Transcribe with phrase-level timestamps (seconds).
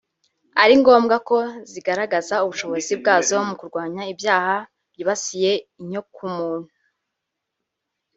[0.61, 1.37] ari ngombwa ko
[1.71, 4.55] zigaragaza ubushobozi bwazo mu kurwanya ibyaha
[4.91, 6.69] byibasiye inyokomuntu